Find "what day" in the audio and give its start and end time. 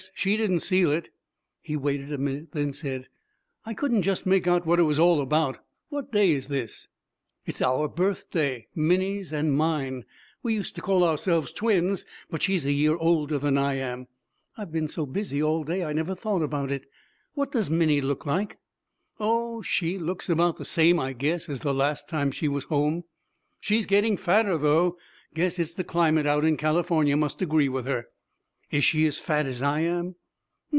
5.89-6.31